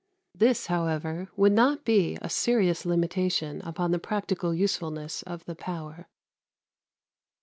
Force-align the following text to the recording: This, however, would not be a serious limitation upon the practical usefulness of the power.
This, 0.33 0.65
however, 0.65 1.27
would 1.35 1.51
not 1.51 1.85
be 1.85 2.17
a 2.23 2.27
serious 2.27 2.87
limitation 2.87 3.61
upon 3.63 3.91
the 3.91 3.99
practical 3.99 4.51
usefulness 4.51 5.21
of 5.21 5.45
the 5.45 5.53
power. 5.53 6.07